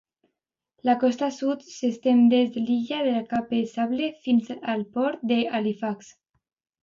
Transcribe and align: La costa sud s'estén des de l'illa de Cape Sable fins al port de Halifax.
La 0.87 0.93
costa 1.01 1.27
sud 1.39 1.65
s'estén 1.73 2.23
des 2.31 2.55
de 2.55 2.63
l'illa 2.69 3.01
de 3.07 3.21
Cape 3.33 3.59
Sable 3.73 4.09
fins 4.23 4.49
al 4.75 4.83
port 4.97 5.27
de 5.33 5.37
Halifax. 5.59 6.11